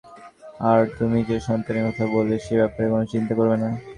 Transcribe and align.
আর 0.69 0.81
তুমি 0.97 1.19
যে 1.29 1.37
সন্তানের 1.47 1.85
কথা 1.87 2.05
বললে, 2.15 2.35
সে 2.39 2.53
ব্যাপারে 2.59 2.85
কোন 2.91 3.01
চিন্তা 3.13 3.33
করবে 3.39 3.57
না। 3.63 3.69